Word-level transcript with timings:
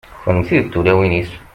kunemti 0.23 0.57
d 0.63 0.65
tulawin-is 0.71 1.31